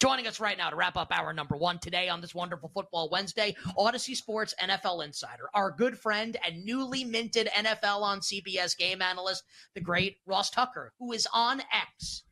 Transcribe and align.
Joining 0.00 0.26
us 0.26 0.40
right 0.40 0.56
now 0.56 0.70
to 0.70 0.76
wrap 0.76 0.96
up 0.96 1.08
our 1.10 1.34
number 1.34 1.58
one 1.58 1.78
today 1.78 2.08
on 2.08 2.22
this 2.22 2.34
wonderful 2.34 2.70
Football 2.72 3.10
Wednesday, 3.12 3.54
Audacy 3.76 4.16
Sports 4.16 4.54
NFL 4.58 5.04
Insider, 5.04 5.50
our 5.52 5.70
good 5.70 5.98
friend 5.98 6.38
and 6.42 6.64
newly 6.64 7.04
minted 7.04 7.48
NFL 7.48 8.00
on 8.00 8.20
CBS 8.20 8.74
game 8.78 9.02
analyst, 9.02 9.44
the 9.74 9.80
great 9.82 10.16
Ross 10.24 10.48
Tucker, 10.48 10.94
who 10.98 11.12
is 11.12 11.28
on 11.34 11.60
X 11.60 12.22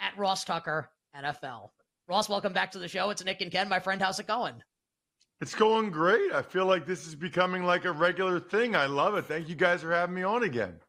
at 0.00 0.18
Ross 0.18 0.42
Tucker 0.42 0.90
NFL. 1.16 1.68
Ross, 2.08 2.28
welcome 2.28 2.52
back 2.52 2.72
to 2.72 2.80
the 2.80 2.88
show. 2.88 3.08
It's 3.10 3.24
Nick 3.24 3.40
and 3.40 3.52
Ken, 3.52 3.68
my 3.68 3.78
friend. 3.78 4.02
How's 4.02 4.18
it 4.18 4.26
going? 4.26 4.54
It's 5.40 5.54
going 5.54 5.92
great. 5.92 6.32
I 6.32 6.42
feel 6.42 6.66
like 6.66 6.86
this 6.86 7.06
is 7.06 7.14
becoming 7.14 7.62
like 7.62 7.84
a 7.84 7.92
regular 7.92 8.40
thing. 8.40 8.74
I 8.74 8.86
love 8.86 9.14
it. 9.14 9.26
Thank 9.26 9.48
you 9.48 9.54
guys 9.54 9.82
for 9.82 9.92
having 9.92 10.16
me 10.16 10.24
on 10.24 10.42
again. 10.42 10.80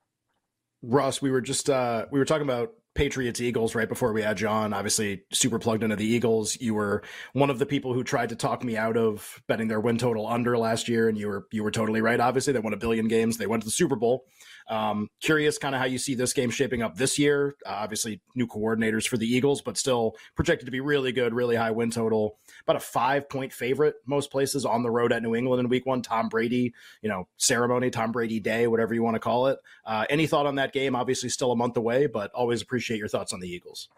Ross, 0.81 1.21
we 1.21 1.29
were 1.29 1.41
just 1.41 1.69
uh 1.69 2.07
we 2.11 2.17
were 2.17 2.25
talking 2.25 2.47
about 2.47 2.71
Patriots 2.97 3.39
Eagles 3.39 3.75
right 3.75 3.87
before 3.87 4.11
we 4.11 4.23
had 4.23 4.37
John. 4.37 4.73
Obviously, 4.73 5.21
super 5.31 5.59
plugged 5.59 5.83
into 5.83 5.95
the 5.95 6.05
Eagles. 6.05 6.59
You 6.59 6.73
were 6.73 7.03
one 7.33 7.51
of 7.51 7.59
the 7.59 7.65
people 7.65 7.93
who 7.93 8.03
tried 8.03 8.29
to 8.29 8.35
talk 8.35 8.63
me 8.63 8.75
out 8.75 8.97
of 8.97 9.41
betting 9.47 9.67
their 9.67 9.79
win 9.79 9.99
total 9.99 10.27
under 10.27 10.57
last 10.57 10.89
year, 10.89 11.07
and 11.07 11.17
you 11.17 11.27
were 11.27 11.47
you 11.51 11.63
were 11.63 11.71
totally 11.71 12.01
right. 12.01 12.19
Obviously, 12.19 12.53
they 12.53 12.59
won 12.59 12.73
a 12.73 12.77
billion 12.77 13.07
games. 13.07 13.37
They 13.37 13.45
went 13.45 13.61
to 13.61 13.67
the 13.67 13.71
Super 13.71 13.95
Bowl. 13.95 14.25
Um, 14.69 15.09
curious, 15.21 15.57
kind 15.57 15.75
of 15.75 15.79
how 15.79 15.85
you 15.87 15.97
see 15.97 16.15
this 16.15 16.33
game 16.33 16.49
shaping 16.49 16.81
up 16.81 16.95
this 16.95 17.17
year. 17.17 17.55
Uh, 17.65 17.75
obviously, 17.77 18.19
new 18.35 18.47
coordinators 18.47 19.07
for 19.07 19.15
the 19.17 19.27
Eagles, 19.27 19.61
but 19.61 19.77
still 19.77 20.15
projected 20.35 20.65
to 20.65 20.71
be 20.71 20.81
really 20.81 21.11
good, 21.11 21.33
really 21.33 21.55
high 21.55 21.71
win 21.71 21.91
total. 21.91 22.37
About 22.63 22.77
a 22.77 22.81
five 22.81 23.29
point 23.29 23.53
favorite 23.53 23.95
most 24.05 24.31
places 24.31 24.65
on 24.65 24.81
the 24.81 24.89
road 24.89 25.13
at 25.13 25.21
New 25.21 25.35
England 25.35 25.59
in 25.59 25.69
Week 25.69 25.85
One. 25.85 26.01
Tom 26.01 26.29
Brady, 26.29 26.73
you 27.01 27.09
know, 27.09 27.27
ceremony, 27.37 27.91
Tom 27.91 28.11
Brady 28.11 28.39
Day, 28.39 28.65
whatever 28.67 28.93
you 28.93 29.03
want 29.03 29.15
to 29.15 29.19
call 29.19 29.47
it. 29.47 29.59
Uh, 29.85 30.05
any 30.09 30.25
thought 30.25 30.47
on 30.47 30.55
that 30.55 30.73
game? 30.73 30.95
Obviously, 30.95 31.29
still 31.29 31.51
a 31.51 31.55
month 31.55 31.77
away, 31.77 32.07
but 32.07 32.31
always 32.31 32.61
appreciate 32.61 32.86
your 32.95 33.07
thoughts 33.07 33.33
on 33.33 33.39
the 33.39 33.49
Eagles. 33.49 33.89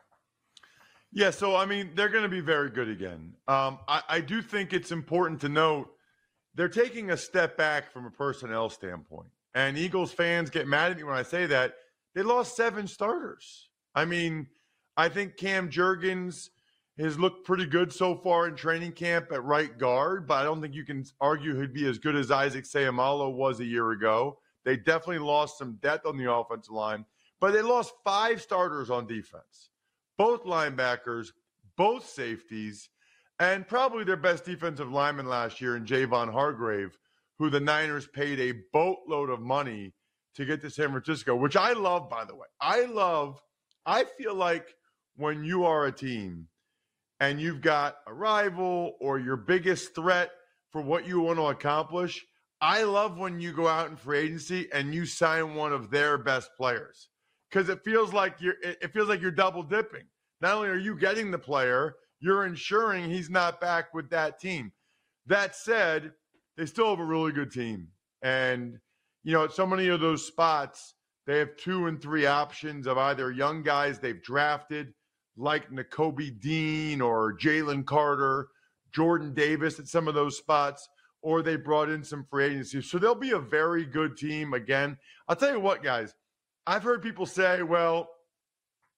Yeah, 1.12 1.32
so 1.32 1.56
I 1.56 1.66
mean, 1.66 1.92
they're 1.96 2.10
going 2.10 2.24
to 2.24 2.30
be 2.30 2.42
very 2.42 2.70
good 2.70 2.90
again. 2.90 3.34
Um, 3.48 3.80
I, 3.88 4.02
I 4.10 4.22
do 4.22 4.42
think 4.42 4.74
it's 4.74 4.92
important 4.92 5.42
to 5.42 5.50
note 5.50 5.90
they're 6.56 6.68
taking 6.68 7.12
a 7.12 7.18
step 7.18 7.58
back 7.58 7.92
from 7.92 8.06
a 8.06 8.12
personnel 8.12 8.70
standpoint. 8.70 9.30
And 9.56 9.78
Eagles 9.78 10.12
fans 10.12 10.50
get 10.50 10.68
mad 10.68 10.92
at 10.92 10.98
me 10.98 11.04
when 11.04 11.16
I 11.16 11.24
say 11.24 11.46
that. 11.48 11.76
They 12.16 12.22
lost 12.22 12.56
seven 12.56 12.88
starters. 12.88 13.70
I 13.96 14.06
mean, 14.06 14.48
I 14.98 15.10
think 15.10 15.38
Cam 15.38 15.70
Jurgens 15.70 16.50
has 17.00 17.18
looked 17.18 17.46
pretty 17.46 17.66
good 17.66 17.94
so 17.94 18.16
far 18.16 18.48
in 18.48 18.56
training 18.56 18.92
camp 18.92 19.32
at 19.32 19.44
right 19.44 19.78
guard, 19.78 20.28
but 20.28 20.36
I 20.36 20.44
don't 20.44 20.62
think 20.62 20.76
you 20.76 20.84
can 20.84 21.06
argue 21.22 21.60
he'd 21.60 21.74
be 21.74 21.88
as 21.88 21.98
good 21.98 22.16
as 22.16 22.30
Isaac 22.30 22.66
Seumalo 22.66 23.34
was 23.34 23.60
a 23.60 23.66
year 23.66 23.92
ago. 23.92 24.40
They 24.66 24.76
definitely 24.76 25.20
lost 25.20 25.58
some 25.58 25.78
depth 25.82 26.06
on 26.06 26.18
the 26.18 26.32
offensive 26.32 26.74
line, 26.74 27.06
but 27.40 27.54
they 27.54 27.62
lost 27.62 27.94
five 28.04 28.42
starters 28.42 28.90
on 28.90 29.08
defense, 29.08 29.70
both 30.18 30.44
linebackers, 30.44 31.28
both 31.78 32.08
safeties, 32.08 32.90
and 33.40 33.68
probably 33.68 34.04
their 34.04 34.18
best 34.18 34.46
defensive 34.46 34.92
lineman 34.92 35.28
last 35.28 35.62
year 35.62 35.76
in 35.76 35.86
Javon 35.86 36.32
Hargrave 36.32 36.98
who 37.40 37.50
the 37.50 37.60
Niners 37.60 38.06
paid 38.06 38.40
a 38.40 38.60
boatload 38.74 39.30
of 39.30 39.40
money 39.40 39.94
to 40.36 40.46
get 40.46 40.62
to 40.62 40.70
San 40.70 40.90
Francisco, 40.90 41.36
which 41.36 41.56
I 41.56 41.74
love, 41.74 42.10
by 42.10 42.26
the 42.26 42.36
way. 42.36 42.48
I 42.62 42.84
love, 42.86 43.42
I 43.86 44.04
feel 44.18 44.36
like 44.36 44.76
when 45.16 45.44
you 45.44 45.64
are 45.64 45.86
a 45.86 45.92
team 45.92 46.48
and 47.20 47.40
you've 47.40 47.62
got 47.62 47.96
a 48.06 48.14
rival 48.14 48.94
or 49.00 49.20
your 49.20 49.38
biggest 49.38 49.96
threat 49.96 50.32
for 50.72 50.82
what 50.82 51.08
you 51.08 51.22
want 51.22 51.40
to 51.40 51.46
accomplish, 51.46 52.26
I 52.62 52.84
love 52.84 53.18
when 53.18 53.40
you 53.40 53.54
go 53.54 53.68
out 53.68 53.90
in 53.90 53.96
free 53.96 54.20
agency 54.20 54.68
and 54.74 54.94
you 54.94 55.06
sign 55.06 55.56
one 55.56 55.72
of 55.72 55.90
their 55.90 56.18
best 56.18 56.52
players 56.58 57.08
because 57.50 57.70
it 57.70 57.84
feels 57.84 58.14
like 58.14 58.36
you're 58.40 58.56
it 58.62 58.94
feels 58.94 59.10
like 59.10 59.22
you're 59.22 59.32
double 59.32 59.64
dipping. 59.64 60.04
Not 60.42 60.56
only 60.56 60.70
are 60.70 60.78
you 60.78 60.96
getting 60.98 61.32
the 61.32 61.40
player, 61.40 61.96
you're 62.20 62.46
ensuring 62.46 63.10
he's 63.10 63.30
not 63.30 63.60
back 63.60 63.94
with 63.94 64.10
that 64.12 64.40
team. 64.40 64.72
That 65.26 65.56
said, 65.56 66.14
they 66.58 66.66
still 66.66 66.90
have 66.90 67.00
a 67.00 67.06
really 67.06 67.32
good 67.32 67.52
team. 67.52 67.90
And, 68.22 68.80
you 69.24 69.34
know, 69.34 69.44
at 69.46 69.54
so 69.54 69.66
many 69.66 69.88
of 69.88 70.00
those 70.00 70.26
spots, 70.26 70.96
they 71.28 71.38
have 71.38 71.56
two 71.58 71.88
and 71.88 72.02
three 72.02 72.26
options 72.26 72.88
of 72.88 72.98
either 72.98 73.32
young 73.32 73.64
guys 73.64 74.00
they've 74.00 74.22
drafted, 74.22 74.94
like 75.38 75.70
Nakobe 75.72 76.40
Dean 76.42 77.02
or 77.02 77.38
Jalen 77.38 77.86
Carter, 77.86 78.48
Jordan 78.94 79.34
Davis 79.34 79.80
at 79.80 79.88
some 79.88 80.08
of 80.08 80.16
those 80.16 80.38
spots, 80.38 80.88
or 81.22 81.42
they 81.42 81.56
brought 81.56 81.90
in 81.90 82.04
some 82.04 82.26
free 82.30 82.46
agency. 82.46 82.82
So 82.82 82.98
they'll 82.98 83.14
be 83.14 83.32
a 83.32 83.40
very 83.40 83.86
good 83.86 84.18
team 84.18 84.54
again. 84.54 84.98
I'll 85.28 85.36
tell 85.36 85.52
you 85.52 85.60
what, 85.60 85.84
guys, 85.84 86.16
I've 86.70 86.84
heard 86.84 87.02
people 87.02 87.26
say, 87.26 87.64
well, 87.64 88.10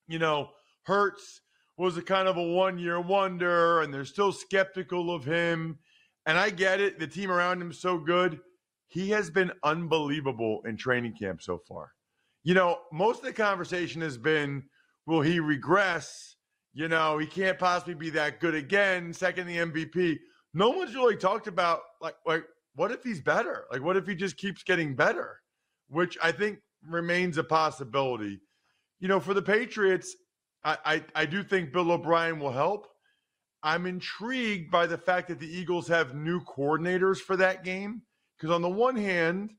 you 0.10 0.20
know, 0.20 0.50
Hurts 0.84 1.40
was 1.78 1.96
a 1.96 2.02
kind 2.02 2.28
of 2.28 2.36
a 2.36 2.44
one 2.44 2.78
year 2.78 3.00
wonder, 3.00 3.80
and 3.80 3.94
they're 3.94 4.04
still 4.04 4.34
skeptical 4.34 5.16
of 5.16 5.24
him. 5.24 5.80
And 6.26 6.38
I 6.38 6.50
get 6.50 6.82
it. 6.82 7.00
The 7.00 7.08
team 7.08 7.32
around 7.32 7.62
him 7.62 7.72
is 7.72 7.80
so 7.80 7.98
good. 7.98 8.42
He 8.90 9.12
has 9.12 9.30
been 9.30 9.54
unbelievable 9.64 10.60
in 10.66 10.76
training 10.76 11.16
camp 11.18 11.42
so 11.42 11.62
far. 11.66 11.94
You 12.44 12.56
know, 12.56 12.80
most 12.92 13.20
of 13.20 13.26
the 13.26 13.32
conversation 13.32 14.02
has 14.02 14.18
been, 14.18 14.64
will 15.06 15.22
he 15.22 15.40
regress? 15.40 16.36
You 16.74 16.90
know, 16.90 17.20
he 17.20 17.26
can't 17.26 17.58
possibly 17.58 17.94
be 17.94 18.10
that 18.10 18.42
good 18.42 18.54
again, 18.54 19.14
second 19.14 19.48
the 19.48 19.58
MVP. 19.60 20.18
No 20.54 20.72
one's 20.72 20.94
really 20.94 21.16
talked 21.16 21.48
about 21.48 21.80
like 22.02 22.16
like 22.26 22.44
what 22.76 22.92
if 22.92 23.02
he's 23.02 23.22
better? 23.22 23.64
Like 23.72 23.82
what 23.82 23.96
if 23.96 24.06
he 24.06 24.14
just 24.14 24.36
keeps 24.36 24.62
getting 24.62 24.94
better? 24.94 25.38
Which 25.88 26.18
I 26.22 26.34
think 26.34 26.60
remains 26.88 27.38
a 27.38 27.44
possibility. 27.44 28.40
You 29.00 29.08
know, 29.08 29.20
for 29.20 29.34
the 29.34 29.42
Patriots, 29.42 30.16
I, 30.64 30.78
I, 30.86 31.06
I 31.16 31.26
do 31.26 31.44
think 31.44 31.72
Bill 31.72 31.92
O'Brien 31.92 32.40
will 32.40 32.52
help. 32.52 32.88
I'm 33.64 33.86
intrigued 33.86 34.72
by 34.72 34.88
the 34.88 34.98
fact 34.98 35.28
that 35.28 35.40
the 35.40 35.48
Eagles 35.48 35.88
have 35.88 36.16
new 36.16 36.42
coordinators 36.42 37.18
for 37.18 37.36
that 37.38 37.64
game. 37.64 38.02
Because 38.38 38.54
on 38.54 38.62
the 38.62 38.70
one 38.70 38.96
hand, 38.96 39.52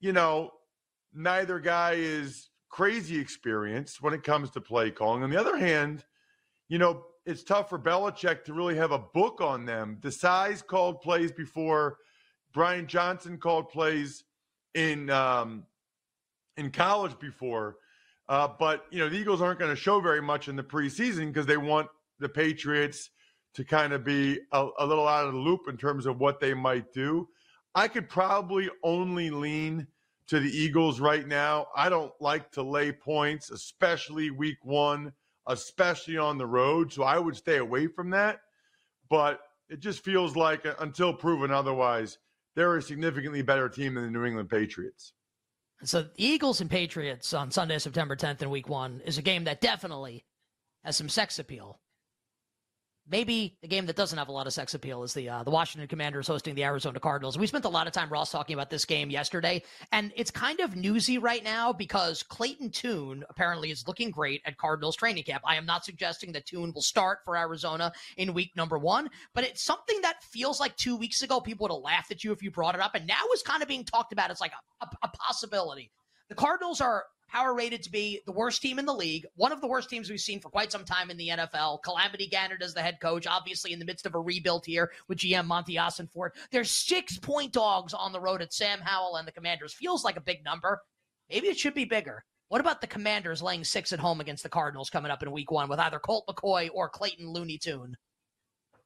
you 0.00 0.12
know, 0.12 0.50
neither 1.14 1.60
guy 1.60 1.92
is 1.96 2.50
crazy 2.68 3.18
experienced 3.18 4.02
when 4.02 4.12
it 4.12 4.24
comes 4.24 4.50
to 4.50 4.60
play 4.60 4.90
calling. 4.90 5.22
On 5.22 5.30
the 5.30 5.40
other 5.40 5.56
hand, 5.56 6.04
you 6.68 6.78
know, 6.78 7.04
it's 7.24 7.42
tough 7.42 7.68
for 7.68 7.78
Belichick 7.78 8.44
to 8.44 8.52
really 8.52 8.76
have 8.76 8.92
a 8.92 8.98
book 8.98 9.40
on 9.40 9.64
them. 9.64 9.98
Desai's 10.00 10.62
called 10.62 11.00
plays 11.00 11.32
before. 11.32 11.98
Brian 12.52 12.86
Johnson 12.86 13.38
called 13.38 13.68
plays 13.68 14.24
in 14.74 15.10
um, 15.10 15.64
in 16.56 16.70
college 16.70 17.18
before. 17.18 17.76
Uh, 18.28 18.48
but 18.58 18.84
you 18.90 18.98
know, 18.98 19.08
the 19.08 19.16
Eagles 19.16 19.40
aren't 19.40 19.58
going 19.58 19.70
to 19.70 19.80
show 19.80 20.00
very 20.00 20.22
much 20.22 20.48
in 20.48 20.56
the 20.56 20.62
preseason 20.62 21.28
because 21.28 21.46
they 21.46 21.56
want 21.56 21.88
the 22.18 22.28
Patriots 22.28 23.10
to 23.54 23.64
kind 23.64 23.92
of 23.92 24.04
be 24.04 24.38
a, 24.52 24.68
a 24.78 24.86
little 24.86 25.08
out 25.08 25.26
of 25.26 25.32
the 25.32 25.38
loop 25.38 25.62
in 25.68 25.76
terms 25.76 26.06
of 26.06 26.18
what 26.18 26.40
they 26.40 26.54
might 26.54 26.92
do. 26.92 27.28
I 27.74 27.88
could 27.88 28.08
probably 28.08 28.68
only 28.82 29.30
lean 29.30 29.86
to 30.28 30.40
the 30.40 30.50
Eagles 30.50 30.98
right 30.98 31.26
now. 31.26 31.66
I 31.76 31.88
don't 31.88 32.12
like 32.20 32.50
to 32.52 32.62
lay 32.62 32.92
points, 32.92 33.50
especially 33.50 34.30
week 34.30 34.58
one, 34.62 35.12
especially 35.46 36.18
on 36.18 36.36
the 36.36 36.46
road. 36.46 36.92
So 36.92 37.02
I 37.04 37.18
would 37.18 37.36
stay 37.36 37.58
away 37.58 37.86
from 37.86 38.10
that. 38.10 38.40
But 39.08 39.40
it 39.68 39.80
just 39.80 40.04
feels 40.04 40.36
like, 40.36 40.66
uh, 40.66 40.74
until 40.80 41.12
proven 41.12 41.50
otherwise, 41.50 42.18
they're 42.54 42.76
a 42.76 42.82
significantly 42.82 43.42
better 43.42 43.68
team 43.68 43.94
than 43.94 44.04
the 44.04 44.10
New 44.10 44.24
England 44.24 44.48
Patriots. 44.48 45.12
So 45.84 46.02
the 46.02 46.10
Eagles 46.16 46.60
and 46.60 46.70
Patriots 46.70 47.34
on 47.34 47.50
Sunday, 47.50 47.78
September 47.78 48.16
10th 48.16 48.42
in 48.42 48.50
week 48.50 48.68
one 48.68 49.02
is 49.04 49.18
a 49.18 49.22
game 49.22 49.44
that 49.44 49.60
definitely 49.60 50.24
has 50.84 50.96
some 50.96 51.08
sex 51.08 51.38
appeal. 51.38 51.80
Maybe 53.08 53.56
the 53.62 53.68
game 53.68 53.86
that 53.86 53.94
doesn't 53.94 54.18
have 54.18 54.28
a 54.28 54.32
lot 54.32 54.48
of 54.48 54.52
sex 54.52 54.74
appeal 54.74 55.04
is 55.04 55.14
the 55.14 55.28
uh, 55.28 55.42
the 55.44 55.50
Washington 55.50 55.86
Commanders 55.86 56.26
hosting 56.26 56.56
the 56.56 56.64
Arizona 56.64 56.98
Cardinals. 56.98 57.38
We 57.38 57.46
spent 57.46 57.64
a 57.64 57.68
lot 57.68 57.86
of 57.86 57.92
time, 57.92 58.08
Ross, 58.08 58.32
talking 58.32 58.54
about 58.54 58.68
this 58.68 58.84
game 58.84 59.10
yesterday, 59.10 59.62
and 59.92 60.12
it's 60.16 60.30
kind 60.30 60.58
of 60.58 60.74
newsy 60.74 61.18
right 61.18 61.44
now 61.44 61.72
because 61.72 62.24
Clayton 62.24 62.70
Tune 62.70 63.24
apparently 63.30 63.70
is 63.70 63.86
looking 63.86 64.10
great 64.10 64.42
at 64.44 64.56
Cardinals 64.56 64.96
training 64.96 65.22
camp. 65.22 65.42
I 65.46 65.54
am 65.54 65.66
not 65.66 65.84
suggesting 65.84 66.32
that 66.32 66.46
Tune 66.46 66.72
will 66.74 66.82
start 66.82 67.20
for 67.24 67.36
Arizona 67.36 67.92
in 68.16 68.34
week 68.34 68.50
number 68.56 68.76
one, 68.76 69.08
but 69.34 69.44
it's 69.44 69.62
something 69.62 70.00
that 70.02 70.24
feels 70.24 70.58
like 70.58 70.76
two 70.76 70.96
weeks 70.96 71.22
ago 71.22 71.40
people 71.40 71.64
would 71.64 71.72
have 71.72 71.82
laughed 71.82 72.10
at 72.10 72.24
you 72.24 72.32
if 72.32 72.42
you 72.42 72.50
brought 72.50 72.74
it 72.74 72.80
up, 72.80 72.96
and 72.96 73.06
now 73.06 73.22
is 73.32 73.42
kind 73.42 73.62
of 73.62 73.68
being 73.68 73.84
talked 73.84 74.12
about 74.12 74.30
as 74.32 74.40
like 74.40 74.52
a, 74.80 74.84
a, 74.84 74.88
a 75.04 75.08
possibility. 75.08 75.92
The 76.28 76.34
Cardinals 76.34 76.80
are 76.80 77.04
power 77.36 77.54
rated 77.54 77.82
to 77.82 77.90
be 77.90 78.22
the 78.24 78.32
worst 78.32 78.62
team 78.62 78.78
in 78.78 78.86
the 78.86 78.94
league, 78.94 79.26
one 79.34 79.52
of 79.52 79.60
the 79.60 79.66
worst 79.66 79.90
teams 79.90 80.08
we've 80.08 80.20
seen 80.20 80.40
for 80.40 80.48
quite 80.48 80.72
some 80.72 80.84
time 80.84 81.10
in 81.10 81.18
the 81.18 81.28
NFL. 81.28 81.82
Calamity 81.82 82.26
Gander 82.28 82.56
as 82.62 82.72
the 82.72 82.80
head 82.80 82.98
coach, 82.98 83.26
obviously 83.26 83.74
in 83.74 83.78
the 83.78 83.84
midst 83.84 84.06
of 84.06 84.14
a 84.14 84.20
rebuild 84.20 84.64
here 84.64 84.90
with 85.06 85.18
GM 85.18 85.44
Monti 85.44 85.74
Ossenfort. 85.74 86.30
There's 86.50 86.70
six 86.70 87.18
point 87.18 87.52
dogs 87.52 87.92
on 87.92 88.12
the 88.12 88.20
road 88.20 88.40
at 88.40 88.54
Sam 88.54 88.78
Howell 88.80 89.16
and 89.16 89.28
the 89.28 89.32
Commanders. 89.32 89.74
Feels 89.74 90.02
like 90.02 90.16
a 90.16 90.22
big 90.22 90.44
number. 90.44 90.80
Maybe 91.28 91.48
it 91.48 91.58
should 91.58 91.74
be 91.74 91.84
bigger. 91.84 92.24
What 92.48 92.62
about 92.62 92.80
the 92.80 92.86
Commanders 92.86 93.42
laying 93.42 93.64
six 93.64 93.92
at 93.92 93.98
home 93.98 94.22
against 94.22 94.42
the 94.42 94.48
Cardinals 94.48 94.88
coming 94.88 95.10
up 95.10 95.22
in 95.22 95.30
week 95.30 95.50
one 95.50 95.68
with 95.68 95.80
either 95.80 95.98
Colt 95.98 96.24
McCoy 96.26 96.70
or 96.72 96.88
Clayton 96.88 97.28
Looney 97.28 97.58
Tune? 97.58 97.98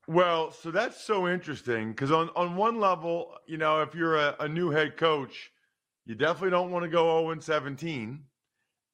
Well, 0.08 0.50
so 0.50 0.72
that's 0.72 1.00
so 1.00 1.28
interesting 1.28 1.90
because 1.90 2.10
on, 2.10 2.30
on 2.34 2.56
one 2.56 2.80
level, 2.80 3.32
you 3.46 3.58
know, 3.58 3.82
if 3.82 3.94
you're 3.94 4.16
a, 4.16 4.34
a 4.40 4.48
new 4.48 4.70
head 4.70 4.96
coach, 4.96 5.52
you 6.04 6.16
definitely 6.16 6.50
don't 6.50 6.72
want 6.72 6.82
to 6.82 6.88
go 6.90 7.22
0 7.22 7.38
17 7.38 8.24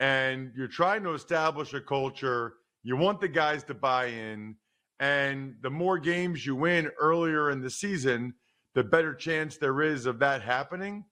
and 0.00 0.52
you're 0.56 0.68
trying 0.68 1.02
to 1.04 1.12
establish 1.14 1.72
a 1.74 1.80
culture. 1.80 2.54
You 2.82 2.96
want 2.96 3.20
the 3.20 3.28
guys 3.28 3.64
to 3.64 3.74
buy 3.74 4.06
in. 4.06 4.56
And 4.98 5.56
the 5.62 5.70
more 5.70 5.98
games 5.98 6.46
you 6.46 6.56
win 6.56 6.90
earlier 6.98 7.50
in 7.50 7.60
the 7.60 7.70
season, 7.70 8.34
the 8.74 8.84
better 8.84 9.14
chance 9.14 9.56
there 9.56 9.82
is 9.82 10.06
of 10.06 10.18
that 10.20 10.42
happening. 10.42 11.04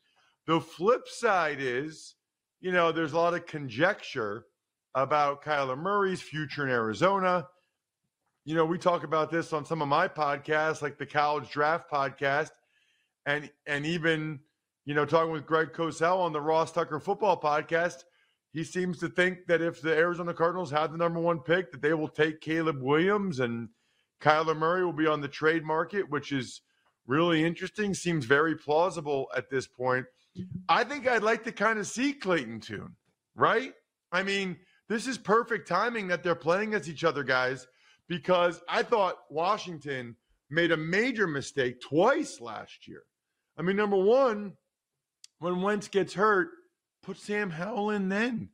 The 0.46 0.60
flip 0.60 1.08
side 1.08 1.58
is, 1.60 2.14
you 2.60 2.72
know, 2.72 2.92
there's 2.92 3.12
a 3.12 3.18
lot 3.18 3.34
of 3.34 3.46
conjecture 3.46 4.46
about 4.94 5.42
Kyler 5.42 5.76
Murray's 5.76 6.22
future 6.22 6.64
in 6.64 6.70
Arizona. 6.70 7.46
You 8.44 8.54
know, 8.54 8.64
we 8.64 8.78
talk 8.78 9.04
about 9.04 9.30
this 9.30 9.52
on 9.52 9.64
some 9.64 9.82
of 9.82 9.88
my 9.88 10.06
podcasts, 10.08 10.82
like 10.82 10.98
the 10.98 11.06
College 11.06 11.50
Draft 11.50 11.90
podcast, 11.90 12.50
and 13.26 13.50
and 13.66 13.86
even 13.86 14.40
you 14.84 14.94
know 14.94 15.06
talking 15.06 15.32
with 15.32 15.46
Greg 15.46 15.72
Cosell 15.72 16.18
on 16.18 16.32
the 16.32 16.40
Ross 16.40 16.70
Tucker 16.70 17.00
Football 17.00 17.40
podcast 17.40 18.04
he 18.54 18.62
seems 18.62 18.98
to 19.00 19.08
think 19.08 19.46
that 19.48 19.60
if 19.60 19.82
the 19.82 19.92
Arizona 19.92 20.32
Cardinals 20.32 20.70
have 20.70 20.92
the 20.92 20.96
number 20.96 21.18
one 21.18 21.40
pick, 21.40 21.72
that 21.72 21.82
they 21.82 21.92
will 21.92 22.08
take 22.08 22.40
Caleb 22.40 22.80
Williams 22.80 23.40
and 23.40 23.68
Kyler 24.22 24.56
Murray 24.56 24.84
will 24.84 24.92
be 24.92 25.08
on 25.08 25.20
the 25.20 25.28
trade 25.28 25.64
market, 25.64 26.08
which 26.08 26.30
is 26.30 26.60
really 27.04 27.44
interesting. 27.44 27.94
Seems 27.94 28.24
very 28.24 28.54
plausible 28.56 29.26
at 29.36 29.50
this 29.50 29.66
point. 29.66 30.06
I 30.68 30.84
think 30.84 31.08
I'd 31.08 31.24
like 31.24 31.42
to 31.44 31.52
kind 31.52 31.80
of 31.80 31.88
see 31.88 32.12
Clayton 32.12 32.60
Tune, 32.60 32.94
right? 33.34 33.74
I 34.12 34.22
mean, 34.22 34.56
this 34.88 35.08
is 35.08 35.18
perfect 35.18 35.66
timing 35.66 36.06
that 36.08 36.22
they're 36.22 36.36
playing 36.36 36.68
against 36.68 36.88
each 36.88 37.02
other, 37.02 37.24
guys, 37.24 37.66
because 38.08 38.62
I 38.68 38.84
thought 38.84 39.16
Washington 39.30 40.14
made 40.48 40.70
a 40.70 40.76
major 40.76 41.26
mistake 41.26 41.80
twice 41.80 42.40
last 42.40 42.86
year. 42.86 43.02
I 43.58 43.62
mean, 43.62 43.74
number 43.74 43.96
one, 43.96 44.52
when 45.40 45.60
Wentz 45.60 45.88
gets 45.88 46.14
hurt, 46.14 46.50
Put 47.04 47.18
Sam 47.18 47.50
Howell 47.50 47.90
in 47.90 48.08
then. 48.08 48.48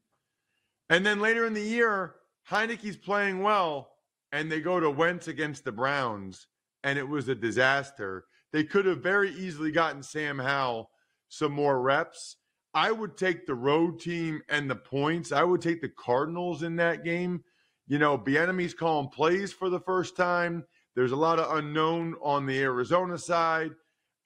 And 0.88 1.06
then 1.06 1.20
later 1.20 1.47
in 1.47 1.55
the 1.55 1.62
year, 1.62 2.17
Heinicke's 2.50 2.97
playing 2.97 3.43
well, 3.43 3.93
and 4.32 4.50
they 4.50 4.61
go 4.61 4.81
to 4.81 4.91
Wentz 4.91 5.29
against 5.29 5.64
the 5.64 5.70
Browns, 5.70 6.49
and 6.82 6.99
it 6.99 7.08
was 7.08 7.29
a 7.29 7.35
disaster. 7.35 8.25
They 8.52 8.64
could 8.64 8.87
have 8.87 9.05
very 9.05 9.31
easily 9.31 9.70
gotten 9.70 10.02
Sam 10.02 10.37
Howell 10.37 10.91
some 11.29 11.52
more 11.52 11.81
reps. 11.81 12.38
I 12.75 12.91
would 12.91 13.17
take 13.17 13.47
the 13.47 13.55
road 13.55 14.00
team 14.00 14.43
and 14.49 14.69
the 14.69 14.75
points. 14.75 15.31
I 15.31 15.44
would 15.44 15.61
take 15.61 15.81
the 15.81 15.88
Cardinals 15.88 16.64
in 16.64 16.75
that 16.76 17.05
game. 17.05 17.44
You 17.87 17.99
know, 17.99 18.19
Bieniemy's 18.19 18.75
calling 18.75 19.11
plays 19.11 19.52
for 19.52 19.69
the 19.69 19.81
first 19.81 20.17
time. 20.17 20.64
There's 20.97 21.12
a 21.12 21.17
lot 21.17 21.38
of 21.38 21.56
unknown 21.56 22.17
on 22.20 22.47
the 22.47 22.61
Arizona 22.61 23.17
side. 23.17 23.70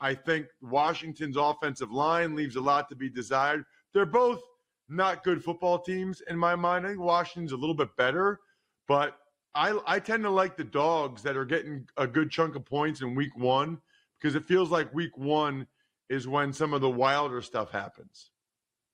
I 0.01 0.15
think 0.15 0.47
Washington's 0.63 1.37
offensive 1.37 1.91
line 1.91 2.35
leaves 2.35 2.57
a 2.57 2.61
lot 2.63 2.89
to 2.89 2.97
be 2.97 3.11
desired. 3.11 3.65
They're 3.95 4.05
both 4.05 4.43
not 4.89 5.25
good 5.25 5.43
football 5.43 5.79
teams 5.79 6.23
in 6.29 6.37
my 6.37 6.55
mind. 6.55 6.85
I 6.85 6.91
think 6.91 7.01
Washington's 7.01 7.53
a 7.53 7.57
little 7.57 7.75
bit 7.75 7.97
better, 7.97 8.41
but 8.87 9.17
I, 9.55 9.79
I 9.87 10.01
tend 10.01 10.25
to 10.25 10.31
like 10.31 10.57
the 10.57 10.65
dogs 10.65 11.23
that 11.23 11.37
are 11.37 11.45
getting 11.45 11.87
a 11.97 12.07
good 12.07 12.31
chunk 12.31 12.57
of 12.57 12.65
points 12.65 13.01
in 13.01 13.15
week 13.15 13.37
one 13.37 13.79
because 14.21 14.35
it 14.35 14.45
feels 14.45 14.71
like 14.71 14.93
week 14.93 15.17
one 15.17 15.67
is 16.11 16.27
when 16.27 16.53
some 16.53 16.75
of 16.75 16.81
the 16.81 16.91
wilder 16.91 17.41
stuff 17.41 17.71
happens. 17.71 18.31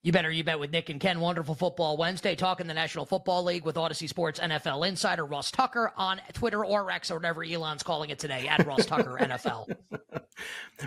You 0.03 0.13
better 0.13 0.31
you 0.31 0.45
bet 0.45 0.59
with 0.59 0.71
Nick 0.71 0.89
and 0.89 0.99
Ken. 0.99 1.21
Wonderful 1.21 1.55
Football 1.55 1.99
Wednesday, 1.99 2.35
talking 2.35 2.67
the 2.67 2.73
National 2.73 3.05
Football 3.05 3.45
League 3.45 3.67
with 3.67 3.77
Audacy 3.77 4.09
Sports 4.09 4.41
NFL 4.41 4.89
insider 4.89 5.27
Ross 5.27 5.51
Tucker 5.51 5.93
on 5.95 6.23
Twitter 6.33 6.65
or 6.65 6.91
X 6.91 7.11
or 7.11 7.17
whatever 7.17 7.45
Elon's 7.45 7.83
calling 7.83 8.09
it 8.09 8.19
today 8.19 8.49
at 8.49 8.67
Ross 8.67 8.87
Tucker 8.87 9.19
NFL. 9.21 9.75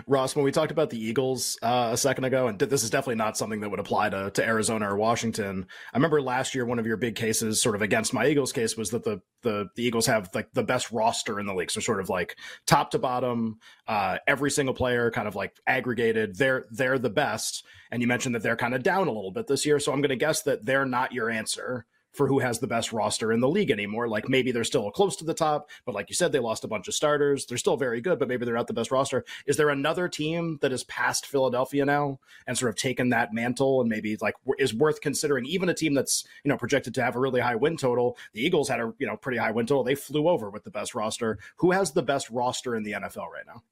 Ross, 0.06 0.34
when 0.34 0.44
we 0.44 0.52
talked 0.52 0.72
about 0.72 0.90
the 0.90 1.02
Eagles 1.02 1.58
uh, 1.62 1.90
a 1.92 1.96
second 1.96 2.24
ago, 2.24 2.48
and 2.48 2.58
this 2.58 2.82
is 2.82 2.90
definitely 2.90 3.16
not 3.16 3.36
something 3.36 3.60
that 3.60 3.70
would 3.70 3.80
apply 3.80 4.10
to, 4.10 4.30
to 4.30 4.44
Arizona 4.44 4.90
or 4.90 4.96
Washington. 4.96 5.66
I 5.92 5.96
remember 5.96 6.20
last 6.20 6.54
year 6.54 6.66
one 6.66 6.78
of 6.78 6.86
your 6.86 6.96
big 6.96 7.14
cases, 7.14 7.60
sort 7.60 7.74
of 7.74 7.82
against 7.82 8.12
my 8.12 8.26
Eagles 8.26 8.52
case, 8.52 8.76
was 8.76 8.90
that 8.90 9.04
the 9.04 9.20
the, 9.42 9.68
the 9.76 9.84
Eagles 9.84 10.06
have 10.06 10.30
like 10.34 10.52
the 10.52 10.62
best 10.62 10.90
roster 10.90 11.38
in 11.38 11.46
the 11.46 11.54
league, 11.54 11.70
so 11.70 11.80
sort 11.80 12.00
of 12.00 12.08
like 12.08 12.36
top 12.66 12.90
to 12.92 12.98
bottom, 12.98 13.58
uh, 13.86 14.18
every 14.26 14.50
single 14.50 14.74
player 14.74 15.10
kind 15.10 15.28
of 15.28 15.34
like 15.34 15.54
aggregated. 15.66 16.36
They're 16.36 16.66
they're 16.70 16.98
the 16.98 17.10
best, 17.10 17.64
and 17.90 18.02
you 18.02 18.08
mentioned 18.08 18.34
that 18.34 18.42
they're 18.42 18.56
kind 18.56 18.74
of 18.74 18.82
down 18.82 19.06
a 19.08 19.12
little 19.12 19.32
bit 19.32 19.46
this 19.46 19.66
year. 19.66 19.78
So 19.78 19.92
I'm 19.92 20.00
going 20.00 20.08
to 20.10 20.16
guess 20.16 20.42
that 20.42 20.64
they're 20.64 20.86
not 20.86 21.12
your 21.12 21.30
answer 21.30 21.86
for 22.14 22.28
who 22.28 22.38
has 22.38 22.58
the 22.58 22.66
best 22.66 22.92
roster 22.92 23.32
in 23.32 23.40
the 23.40 23.48
league 23.48 23.70
anymore. 23.70 24.08
Like 24.08 24.28
maybe 24.28 24.52
they're 24.52 24.64
still 24.64 24.90
close 24.90 25.16
to 25.16 25.24
the 25.24 25.34
top, 25.34 25.68
but 25.84 25.94
like 25.94 26.08
you 26.08 26.14
said, 26.14 26.32
they 26.32 26.38
lost 26.38 26.64
a 26.64 26.68
bunch 26.68 26.88
of 26.88 26.94
starters. 26.94 27.46
They're 27.46 27.58
still 27.58 27.76
very 27.76 28.00
good, 28.00 28.18
but 28.18 28.28
maybe 28.28 28.44
they're 28.44 28.54
not 28.54 28.68
the 28.68 28.72
best 28.72 28.90
roster. 28.90 29.24
Is 29.46 29.56
there 29.56 29.70
another 29.70 30.08
team 30.08 30.58
that 30.62 30.72
is 30.72 30.84
past 30.84 31.26
Philadelphia 31.26 31.84
now 31.84 32.20
and 32.46 32.56
sort 32.56 32.70
of 32.70 32.76
taken 32.76 33.10
that 33.10 33.34
mantle 33.34 33.80
and 33.80 33.90
maybe 33.90 34.16
like 34.20 34.34
is 34.58 34.72
worth 34.72 35.00
considering? 35.00 35.44
Even 35.46 35.68
a 35.68 35.74
team 35.74 35.94
that's 35.94 36.24
you 36.44 36.48
know 36.48 36.56
projected 36.56 36.94
to 36.94 37.02
have 37.02 37.16
a 37.16 37.20
really 37.20 37.40
high 37.40 37.56
win 37.56 37.76
total. 37.76 38.16
The 38.32 38.44
Eagles 38.44 38.68
had 38.68 38.80
a 38.80 38.92
you 38.98 39.06
know 39.06 39.16
pretty 39.16 39.38
high 39.38 39.50
win 39.50 39.66
total. 39.66 39.84
They 39.84 39.96
flew 39.96 40.28
over 40.28 40.50
with 40.50 40.64
the 40.64 40.70
best 40.70 40.94
roster. 40.94 41.38
Who 41.56 41.72
has 41.72 41.92
the 41.92 42.02
best 42.02 42.30
roster 42.30 42.76
in 42.76 42.84
the 42.84 42.92
NFL 42.92 43.28
right 43.30 43.46
now? 43.46 43.62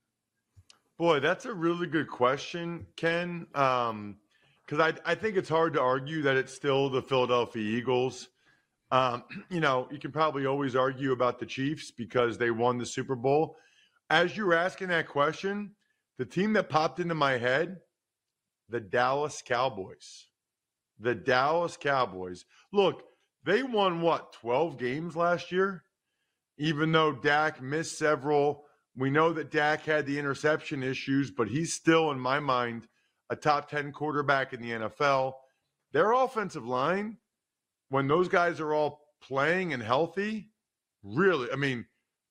Boy, 0.99 1.21
that's 1.21 1.47
a 1.47 1.55
really 1.55 1.87
good 1.87 2.09
question, 2.09 2.87
Ken. 2.97 3.47
Um, 3.55 4.17
because 4.65 4.95
I, 5.05 5.11
I 5.11 5.15
think 5.15 5.37
it's 5.37 5.49
hard 5.49 5.75
to 5.75 5.81
argue 5.81 6.23
that 6.23 6.37
it's 6.37 6.55
still 6.55 6.89
the 6.89 7.03
Philadelphia 7.03 7.63
Eagles. 7.63 8.29
Um, 8.93 9.25
you 9.51 9.59
know, 9.59 9.89
you 9.91 9.99
can 9.99 10.13
probably 10.13 10.47
always 10.47 10.77
argue 10.77 11.11
about 11.11 11.41
the 11.41 11.47
Chiefs 11.47 11.91
because 11.91 12.39
they 12.39 12.53
won 12.53 12.79
the 12.79 12.87
Super 12.87 13.17
Bowl. 13.17 13.57
As 14.09 14.37
you 14.37 14.47
were 14.47 14.55
asking 14.55 14.89
that 14.89 15.09
question, 15.09 15.73
the 16.19 16.27
team 16.27 16.53
that 16.53 16.69
popped 16.69 17.01
into 17.01 17.15
my 17.15 17.39
head, 17.39 17.79
the 18.69 18.81
Dallas 18.81 19.43
Cowboys. 19.45 20.27
The 21.01 21.15
Dallas 21.15 21.77
Cowboys. 21.77 22.45
Look, 22.73 23.03
they 23.45 23.63
won 23.63 24.03
what, 24.03 24.35
12 24.35 24.79
games 24.79 25.17
last 25.17 25.51
year? 25.51 25.85
Even 26.59 26.93
though 26.93 27.13
Dak 27.13 27.61
missed 27.61 27.99
several. 27.99 28.67
We 28.95 29.11
know 29.11 29.33
that 29.33 29.51
Dak 29.51 29.85
had 29.87 30.05
the 30.05 30.19
interception 30.19 30.83
issues, 30.83 31.31
but 31.31 31.49
he's 31.49 31.73
still, 31.73 32.11
in 32.11 32.21
my 32.21 32.41
mind, 32.41 32.87
a 33.31 33.37
top 33.37 33.71
10 33.71 33.91
quarterback 33.93 34.53
in 34.53 34.61
the 34.61 34.71
NFL. 34.71 35.33
Their 35.93 36.13
offensive 36.13 36.67
line 36.67 37.17
when 37.93 38.09
those 38.09 38.27
guys 38.27 38.59
are 38.59 38.73
all 38.73 39.03
playing 39.23 39.75
and 39.75 39.83
healthy, 39.83 40.49
really, 41.03 41.49
I 41.53 41.57
mean, 41.57 41.85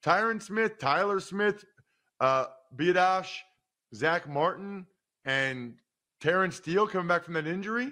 Tyron 0.03 0.41
Smith, 0.41 0.79
Tyler 0.79 1.19
Smith, 1.19 1.63
uh, 2.19 2.45
Biadasz, 2.75 3.29
Zack 3.93 4.27
Martin, 4.27 4.87
and 5.23 5.75
Terence 6.19 6.55
Steele 6.55 6.87
coming 6.87 7.07
back 7.07 7.23
from 7.23 7.35
that 7.35 7.45
injury, 7.45 7.91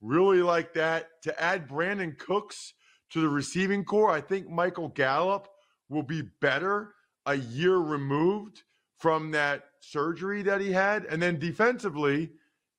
really 0.00 0.40
like 0.40 0.72
that. 0.74 1.08
To 1.24 1.42
add 1.42 1.68
Brandin 1.68 2.16
Cooks 2.16 2.74
to 3.10 3.20
the 3.20 3.28
receiving 3.28 3.84
corps, 3.84 4.12
I 4.12 4.20
think 4.20 4.48
Michael 4.48 4.88
Gallup 4.88 5.48
will 5.88 6.04
be 6.04 6.22
better 6.40 6.94
a 7.26 7.34
year 7.34 7.78
removed 7.78 8.62
from 8.98 9.32
that 9.32 9.64
surgery 9.80 10.42
that 10.42 10.60
he 10.60 10.70
had. 10.70 11.06
And 11.06 11.20
then 11.20 11.40
defensively, 11.40 12.30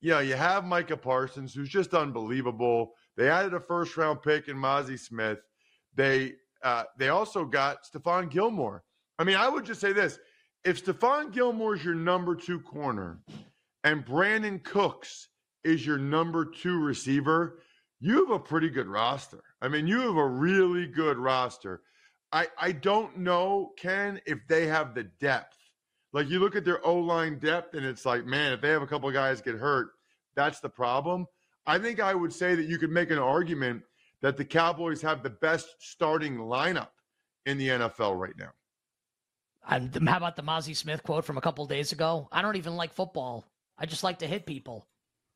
know, 0.02 0.20
you 0.20 0.36
have 0.36 0.64
Micah 0.64 0.96
Parsons, 0.96 1.54
who's 1.54 1.70
just 1.70 1.94
unbelievable. 1.94 2.94
They 3.18 3.30
added 3.30 3.53
a 3.53 3.60
first 3.60 3.98
round 3.98 4.22
pick 4.22 4.48
in 4.48 4.58
Mazi 4.58 5.00
Smith. 5.00 5.39
They 5.96 6.34
uh, 6.63 6.84
they 6.98 7.10
also 7.10 7.46
got 7.46 7.86
Stephon 7.86 8.30
Gilmore. 8.30 8.84
I 9.20 9.24
mean, 9.24 9.38
I 9.38 9.50
would 9.50 9.65
just 9.65 9.82
say 9.82 9.94
this: 9.94 10.20
if 10.63 10.84
Stephon 10.84 11.32
Gilmore 11.32 11.75
is 11.75 11.84
your 11.84 11.96
number 11.96 12.36
two 12.36 12.60
corner, 12.60 13.20
and 13.84 14.06
Brandin 14.06 14.63
Cooks 14.63 15.30
is 15.63 15.86
your 15.86 15.98
number 15.98 16.46
two 16.46 16.80
receiver, 16.80 17.60
you 18.00 18.25
have 18.25 18.32
a 18.36 18.39
pretty 18.39 18.70
good 18.70 18.88
roster. 18.88 19.44
I 19.62 19.68
mean, 19.68 19.88
you 19.88 20.00
have 20.00 20.15
a 20.15 20.27
really 20.27 20.88
good 20.88 21.18
roster. 21.18 21.82
I 22.32 22.48
I 22.58 22.72
don't 22.72 23.18
know, 23.18 23.72
Ken, 23.77 24.20
if 24.25 24.39
they 24.48 24.68
have 24.68 24.96
the 24.96 25.03
depth. 25.03 25.58
Like 26.13 26.30
you 26.30 26.39
look 26.39 26.56
at 26.56 26.65
their 26.65 26.86
O 26.86 26.96
line 26.96 27.39
depth, 27.39 27.74
and 27.75 27.86
it's 27.86 28.06
like, 28.06 28.25
man, 28.25 28.53
if 28.53 28.62
they 28.62 28.70
have 28.70 28.82
a 28.82 28.88
couple 28.88 29.10
guys 29.12 29.41
get 29.41 29.56
hurt, 29.56 29.91
that's 30.36 30.60
the 30.60 30.70
problem. 30.70 31.25
I 31.65 31.77
think 31.77 32.00
I 32.00 32.13
would 32.13 32.34
say 32.34 32.56
that 32.56 32.65
you 32.65 32.77
could 32.77 32.91
make 32.91 33.12
an 33.12 33.20
argument 33.20 33.84
that 34.22 34.38
the 34.38 34.46
Cowboys 34.46 35.01
have 35.01 35.24
the 35.24 35.30
best 35.30 35.75
starting 35.80 36.38
lineup 36.38 36.89
in 37.46 37.58
the 37.58 37.70
NFL 37.70 38.20
right 38.20 38.38
now. 38.38 38.51
And 39.68 40.10
how 40.10 40.18
about 40.18 40.36
the 40.36 40.44
Mazi 40.44 40.75
Smith 40.75 41.03
quote 41.03 41.24
from 41.24 41.38
a 41.38 41.41
couple 41.41 41.65
days 41.68 41.91
ago? 41.91 42.27
I 42.32 42.41
don't 42.41 42.56
even 42.56 42.75
like 42.75 42.94
football. 42.94 43.46
I 43.77 43.86
just 43.86 44.03
like 44.03 44.20
to 44.20 44.27
hit 44.27 44.46
people. 44.46 44.88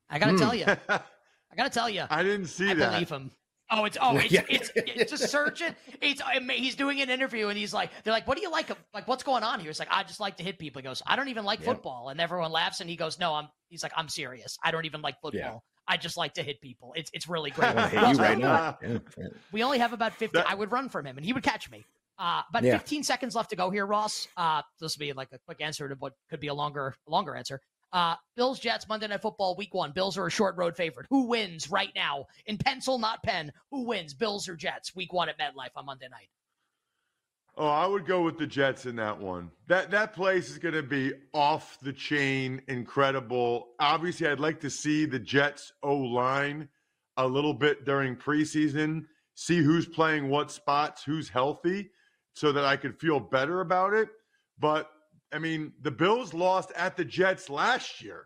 I 0.10 0.20
got 0.20 0.27
to 0.27 0.34
mm. 0.34 0.39
tell 0.39 0.55
you. 0.55 0.65
I 0.89 1.55
got 1.55 1.65
to 1.65 1.70
tell 1.70 1.89
you. 1.89 2.05
I 2.10 2.24
didn't 2.24 2.48
see 2.48 2.70
I 2.70 2.74
that. 2.75 2.91
Believe 2.94 3.10
him. 3.10 3.32
Oh, 3.72 3.86
it's 3.86 3.98
oh, 4.00 4.17
it's 4.17 4.32
yeah. 4.32 4.44
it's, 4.48 4.72
it's 4.75 5.12
a 5.12 5.17
surgeon. 5.17 5.75
It's 6.00 6.22
he's 6.51 6.75
doing 6.75 7.01
an 7.01 7.10
interview 7.10 7.48
and 7.48 7.58
he's 7.58 7.74
like, 7.74 7.89
they're 8.03 8.13
like, 8.13 8.27
what 8.27 8.38
do 8.38 8.44
you 8.44 8.51
like? 8.51 8.70
Like, 8.94 9.08
what's 9.08 9.24
going 9.24 9.44
on 9.44 9.60
here? 9.60 9.70
He's 9.70 9.79
like, 9.79 9.88
I 9.89 10.03
just 10.03 10.20
like 10.20 10.38
to 10.38 10.44
hit 10.44 10.60
people. 10.60 10.82
He 10.82 10.84
goes, 10.84 11.01
I 11.08 11.15
don't 11.15 11.29
even 11.29 11.46
like 11.46 11.62
yeah. 11.62 11.65
football, 11.65 12.10
and 12.10 12.22
everyone 12.22 12.51
laughs 12.51 12.82
and 12.82 12.89
he 12.89 12.96
goes, 12.96 13.20
No, 13.20 13.34
I'm. 13.34 13.48
He's 13.70 13.82
like, 13.82 13.94
I'm 13.98 14.08
serious. 14.08 14.58
I 14.63 14.70
don't 14.70 14.86
even 14.86 15.01
like 15.01 15.15
football. 15.20 15.63
Yeah. 15.88 15.94
I 15.94 15.98
just 15.98 16.18
like 16.18 16.34
to 16.36 16.44
hit 16.44 16.62
people. 16.62 16.94
It's 16.96 17.12
it's 17.13 17.27
really 17.27 17.51
great. 17.58 17.75
right 17.75 18.38
now. 18.38 18.77
We 19.51 19.63
only 19.63 19.80
have 19.80 19.94
about 19.94 20.13
fifty. 20.13 20.38
That, 20.38 20.50
I 20.50 20.56
would 20.56 20.72
run 20.72 20.89
from 20.89 21.06
him 21.06 21.18
and 21.18 21.25
he 21.25 21.34
would 21.34 21.44
catch 21.44 21.70
me. 21.70 21.86
Uh, 22.18 22.42
about 22.50 22.63
15 22.63 23.04
seconds 23.04 23.36
left 23.36 23.50
to 23.50 23.58
go 23.58 23.70
here, 23.70 23.86
Ross. 23.86 24.30
Uh, 24.38 24.62
this 24.80 24.98
will 24.98 25.06
be 25.06 25.12
like 25.12 25.27
a 25.34 25.39
quick 25.39 25.60
answer 25.60 25.89
to 25.89 25.96
what 25.96 26.13
could 26.30 26.39
be 26.39 26.48
a 26.48 26.54
longer 26.54 26.96
longer 27.08 27.36
answer. 27.36 27.60
Uh, 27.92 28.15
Bills 28.36 28.60
Jets 28.60 28.88
Monday 28.88 29.08
Night 29.08 29.22
Football 29.22 29.56
Week 29.58 29.74
One. 29.74 29.92
Bills 29.92 30.18
are 30.18 30.25
a 30.25 30.32
short 30.32 30.56
road 30.58 30.75
favorite. 30.75 31.08
Who 31.10 31.27
wins 31.27 31.70
right 31.70 31.92
now 31.96 32.25
in 32.46 32.58
pencil, 32.58 33.00
not 33.00 33.22
pen? 33.24 33.51
Who 33.72 33.86
wins? 33.86 34.13
Bills 34.13 34.48
or 34.50 34.56
Jets? 34.56 34.96
Week 34.96 35.12
One 35.13 35.30
at 35.30 35.38
MetLife 35.38 35.72
on 35.75 35.86
Monday 35.86 36.08
night. 36.10 36.30
Oh, 37.57 37.67
I 37.67 37.85
would 37.88 38.05
go 38.05 38.21
with 38.21 38.38
the 38.38 38.47
Jets 38.47 38.85
in 38.85 38.97
that 38.97 39.17
one. 39.17 39.50
That 39.67 39.89
that 39.91 40.13
place 40.13 40.50
is 40.50 40.57
going 40.57 40.74
to 40.74 40.83
be 40.83 41.13
off 41.33 41.77
the 41.81 41.93
chain, 41.93 42.62
incredible. 42.67 43.67
Obviously, 43.79 44.27
I'd 44.27 44.41
like 44.41 44.59
to 44.62 44.69
see 44.69 45.05
the 45.05 45.19
Jets 45.19 45.71
O 45.81 45.95
line 45.95 46.67
a 47.15 47.25
little 47.25 47.53
bit 47.53 47.85
during 47.85 48.17
preseason, 48.17 49.05
see 49.35 49.59
who's 49.59 49.88
playing 49.88 50.27
what 50.27 50.51
spots, 50.51 51.03
who's 51.03 51.29
healthy, 51.29 51.91
so 52.33 52.51
that 52.51 52.65
I 52.65 52.75
could 52.75 53.00
feel 53.00 53.21
better 53.21 53.62
about 53.62 53.93
it. 53.93 54.09
But 54.59 54.89
I 55.31 55.39
mean, 55.39 55.71
the 55.81 55.91
Bills 55.91 56.33
lost 56.33 56.74
at 56.75 56.97
the 56.97 57.05
Jets 57.05 57.50
last 57.50 58.01
year, 58.01 58.25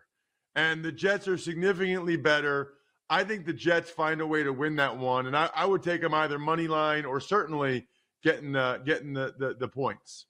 and 0.56 0.84
the 0.84 0.92
Jets 0.92 1.28
are 1.28 1.38
significantly 1.38 2.16
better. 2.16 2.72
I 3.08 3.22
think 3.22 3.46
the 3.46 3.52
Jets 3.52 3.90
find 3.90 4.20
a 4.20 4.26
way 4.26 4.42
to 4.42 4.52
win 4.52 4.74
that 4.76 4.98
one, 4.98 5.26
and 5.26 5.36
I, 5.36 5.50
I 5.54 5.66
would 5.66 5.84
take 5.84 6.00
them 6.00 6.14
either 6.14 6.38
money 6.38 6.66
line 6.66 7.04
or 7.04 7.20
certainly 7.20 7.86
getting 8.22 8.52
the 8.52 8.80
getting 8.84 9.12
the, 9.12 9.34
the, 9.38 9.54
the 9.58 9.68
points. 9.68 10.26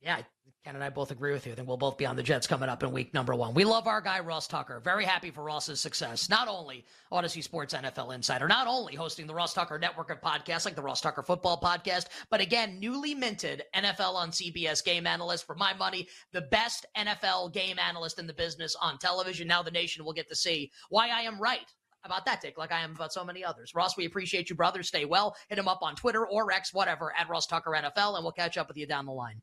Yeah, 0.00 0.22
Ken 0.64 0.74
and 0.74 0.84
I 0.84 0.90
both 0.90 1.10
agree 1.10 1.32
with 1.32 1.46
you. 1.46 1.52
I 1.52 1.54
think 1.56 1.68
we'll 1.68 1.78
both 1.78 1.96
be 1.96 2.04
on 2.04 2.16
the 2.16 2.22
Jets 2.22 2.46
coming 2.46 2.68
up 2.68 2.82
in 2.82 2.92
week 2.92 3.14
number 3.14 3.34
one. 3.34 3.54
We 3.54 3.64
love 3.64 3.86
our 3.86 4.02
guy, 4.02 4.20
Ross 4.20 4.46
Tucker. 4.46 4.78
Very 4.80 5.06
happy 5.06 5.30
for 5.30 5.42
Ross's 5.42 5.80
success. 5.80 6.28
Not 6.28 6.48
only 6.48 6.84
Audacy 7.10 7.42
Sports 7.42 7.72
NFL 7.72 8.14
Insider, 8.14 8.46
not 8.46 8.66
only 8.66 8.94
hosting 8.94 9.26
the 9.26 9.34
Ross 9.34 9.54
Tucker 9.54 9.78
network 9.78 10.10
of 10.10 10.20
podcasts 10.20 10.66
like 10.66 10.74
the 10.74 10.82
Ross 10.82 11.00
Tucker 11.00 11.22
Football 11.22 11.58
Podcast, 11.62 12.06
but 12.30 12.42
again, 12.42 12.78
newly 12.78 13.14
minted 13.14 13.62
NFL 13.74 14.14
on 14.14 14.30
CBS 14.32 14.84
game 14.84 15.06
analyst. 15.06 15.46
For 15.46 15.54
my 15.54 15.72
money, 15.72 16.06
the 16.32 16.42
best 16.42 16.84
NFL 16.94 17.54
game 17.54 17.78
analyst 17.78 18.18
in 18.18 18.26
the 18.26 18.34
business 18.34 18.76
on 18.82 18.98
television. 18.98 19.48
Now 19.48 19.62
the 19.62 19.70
nation 19.70 20.04
will 20.04 20.12
get 20.12 20.28
to 20.28 20.36
see 20.36 20.70
why 20.90 21.08
I 21.08 21.22
am 21.22 21.40
right 21.40 21.66
about 22.04 22.24
that, 22.26 22.40
Dick, 22.40 22.58
like 22.58 22.72
I 22.72 22.80
am 22.80 22.92
about 22.92 23.12
so 23.12 23.24
many 23.24 23.44
others. 23.44 23.74
Ross, 23.74 23.96
we 23.96 24.06
appreciate 24.06 24.50
you, 24.50 24.56
brother. 24.56 24.82
Stay 24.82 25.04
well. 25.04 25.36
Hit 25.48 25.58
him 25.58 25.68
up 25.68 25.80
on 25.82 25.94
Twitter 25.94 26.26
or 26.26 26.50
X, 26.52 26.72
whatever, 26.72 27.12
at 27.18 27.28
Ross 27.28 27.46
Tucker 27.46 27.70
NFL, 27.70 28.16
and 28.16 28.24
we'll 28.24 28.32
catch 28.32 28.56
up 28.56 28.68
with 28.68 28.76
you 28.76 28.86
down 28.86 29.06
the 29.06 29.12
line. 29.12 29.40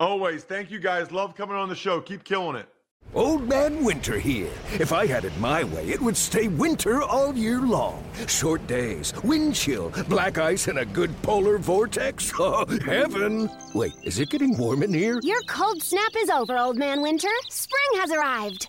Always. 0.00 0.44
Thank 0.44 0.70
you 0.70 0.80
guys. 0.80 1.12
Love 1.12 1.34
coming 1.34 1.56
on 1.56 1.68
the 1.68 1.76
show. 1.76 2.00
Keep 2.00 2.24
killing 2.24 2.56
it. 2.56 2.68
Old 3.14 3.46
Man 3.46 3.84
Winter 3.84 4.18
here. 4.18 4.50
If 4.80 4.92
I 4.92 5.06
had 5.06 5.24
it 5.26 5.36
my 5.38 5.64
way, 5.64 5.88
it 5.88 6.00
would 6.00 6.16
stay 6.16 6.48
winter 6.48 7.02
all 7.02 7.34
year 7.34 7.60
long. 7.60 8.02
Short 8.26 8.66
days, 8.66 9.12
wind 9.22 9.54
chill, 9.54 9.90
black 10.08 10.38
ice, 10.38 10.68
and 10.68 10.78
a 10.78 10.86
good 10.86 11.10
polar 11.22 11.58
vortex. 11.58 12.32
Oh, 12.44 12.66
heaven! 12.84 13.50
Wait, 13.74 13.92
is 14.02 14.18
it 14.18 14.30
getting 14.30 14.56
warm 14.56 14.82
in 14.82 14.92
here? 14.92 15.20
Your 15.22 15.40
cold 15.42 15.82
snap 15.82 16.10
is 16.16 16.30
over, 16.30 16.58
Old 16.58 16.76
Man 16.76 17.02
Winter. 17.02 17.28
Spring 17.50 18.00
has 18.00 18.10
arrived. 18.10 18.68